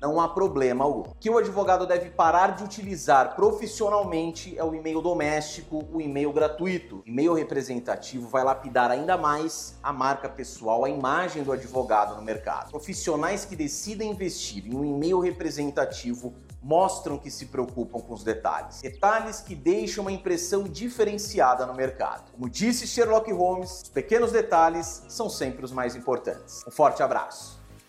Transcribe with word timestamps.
Não 0.00 0.20
há 0.20 0.28
problema 0.28 0.84
algum. 0.84 1.10
O 1.10 1.14
que 1.18 1.30
o 1.30 1.38
advogado 1.38 1.86
deve 1.86 2.10
parar 2.10 2.56
de 2.56 2.64
utilizar 2.64 3.34
profissionalmente 3.34 4.56
é 4.56 4.64
o 4.64 4.74
e-mail 4.74 5.02
doméstico, 5.02 5.84
o 5.92 6.00
e-mail 6.00 6.32
gratuito. 6.32 7.02
E-mail 7.06 7.34
representativo 7.34 8.28
vai 8.28 8.44
lapidar 8.44 8.90
ainda 8.90 9.16
mais 9.16 9.78
a 9.82 9.92
marca 9.92 10.28
pessoal, 10.28 10.84
a 10.84 10.90
imagem 10.90 11.42
do 11.42 11.52
advogado 11.52 12.16
no 12.16 12.22
mercado. 12.22 12.70
Profissionais 12.70 13.44
que 13.44 13.56
decidem 13.56 14.10
investir 14.10 14.66
em 14.66 14.74
um 14.74 14.84
e-mail 14.84 15.20
representativo 15.20 16.34
mostram 16.62 17.18
que 17.18 17.30
se 17.30 17.46
preocupam 17.46 18.00
com 18.00 18.14
os 18.14 18.22
detalhes. 18.22 18.80
Detalhes 18.80 19.40
que 19.40 19.54
deixam 19.54 20.02
uma 20.02 20.12
impressão 20.12 20.64
diferenciada 20.64 21.66
no 21.66 21.74
mercado. 21.74 22.30
Como 22.32 22.48
disse 22.48 22.86
Sherlock 22.86 23.32
Holmes, 23.32 23.82
os 23.82 23.88
pequenos 23.88 24.30
detalhes 24.30 25.02
são 25.08 25.28
sempre 25.28 25.64
os 25.64 25.72
mais 25.72 25.96
importantes. 25.96 26.62
Um 26.66 26.70
forte 26.70 27.02
abraço. 27.02 27.61